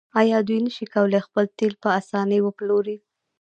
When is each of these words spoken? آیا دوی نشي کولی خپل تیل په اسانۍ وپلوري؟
آیا 0.19 0.37
دوی 0.47 0.59
نشي 0.65 0.85
کولی 0.93 1.19
خپل 1.27 1.45
تیل 1.57 1.73
په 1.83 1.89
اسانۍ 1.99 2.39
وپلوري؟ 2.43 2.97